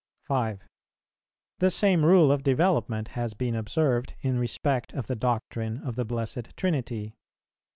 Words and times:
5. 0.23 0.63
The 1.59 1.69
same 1.69 2.03
rule 2.03 2.31
of 2.31 2.41
development 2.41 3.09
has 3.09 3.35
been 3.35 3.53
observed 3.53 4.15
in 4.21 4.39
respect 4.39 4.93
of 4.93 5.05
the 5.05 5.15
doctrine 5.15 5.77
of 5.77 5.95
the 5.95 6.05
Blessed 6.05 6.57
Trinity. 6.57 7.13